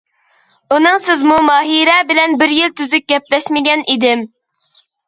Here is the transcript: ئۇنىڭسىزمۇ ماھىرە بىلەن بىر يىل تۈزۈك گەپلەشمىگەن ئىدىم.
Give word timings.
ئۇنىڭسىزمۇ 0.75 1.37
ماھىرە 1.49 1.99
بىلەن 2.13 2.35
بىر 2.41 2.57
يىل 2.57 2.75
تۈزۈك 2.81 3.07
گەپلەشمىگەن 3.15 3.87
ئىدىم. 3.97 4.31